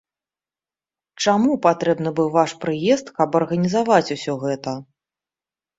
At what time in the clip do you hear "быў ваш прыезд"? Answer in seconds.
2.21-3.15